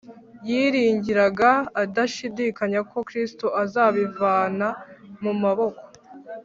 yiringiraga 0.49 1.51
adashidikanya 1.83 2.79
ko 2.89 2.97
kristo 3.07 3.45
azabivana 3.63 4.67
mu 5.23 5.33
maboko 5.43 5.83